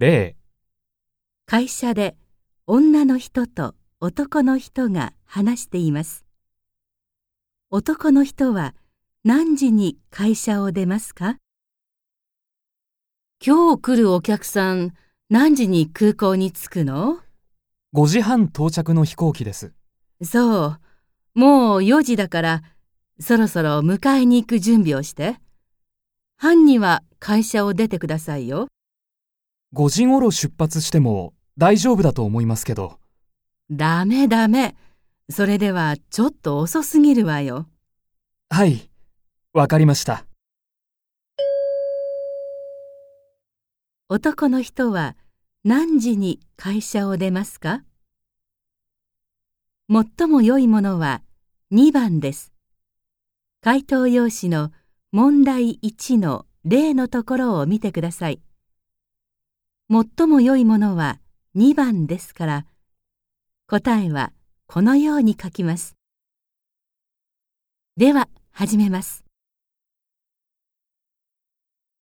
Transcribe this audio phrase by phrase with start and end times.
[0.00, 0.34] 例、
[1.44, 2.16] 会社で
[2.66, 6.24] 女の人と男の人が話しています。
[7.68, 8.74] 男の人は
[9.24, 11.36] 何時に会社を出ますか？
[13.44, 14.94] 今日来るお客さん
[15.28, 17.18] 何時に空港に着くの
[17.94, 19.74] ？5時半到着の飛行機です。
[20.22, 20.80] そう。
[21.34, 22.62] もう4時だから、
[23.18, 25.36] そろそろ迎えに行く準備をして。
[26.38, 28.68] 班には会社を出てくださいよ。
[29.74, 32.98] 5時頃出発しても大丈夫だと思いますけど。
[33.70, 34.74] ダメダメ。
[35.28, 37.68] それではちょっと遅すぎるわよ。
[38.48, 38.90] はい、
[39.52, 40.26] わかりました。
[44.08, 45.16] 男の人は
[45.62, 47.84] 何時に会社を出ますか？
[49.88, 51.22] 最も良いものは
[51.70, 52.52] 2番です。
[53.60, 54.72] 回答用紙の
[55.12, 58.40] 問題1の例のところを見てください。
[59.92, 61.18] 最も良いものは
[61.56, 62.66] 2番ですから、
[63.66, 64.32] 答えは
[64.68, 65.96] このように書きます。
[67.96, 69.24] では、始めます。